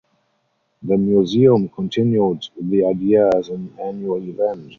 The 0.81 0.97
museum 0.97 1.69
continued 1.69 2.47
the 2.59 2.83
idea 2.87 3.29
as 3.37 3.49
an 3.49 3.71
annual 3.79 4.17
event. 4.27 4.69